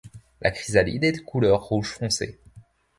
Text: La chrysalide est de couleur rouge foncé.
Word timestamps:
La 0.41 0.49
chrysalide 0.49 1.03
est 1.03 1.11
de 1.11 1.19
couleur 1.21 1.61
rouge 1.61 1.91
foncé. 1.93 2.39